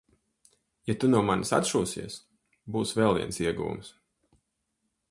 Ja 0.91 0.95
tu 1.03 1.09
no 1.15 1.21
manis 1.27 1.53
atšūsies, 1.59 2.17
būs 2.77 2.95
vēl 3.03 3.21
viens 3.21 3.41
ieguvums. 3.47 3.95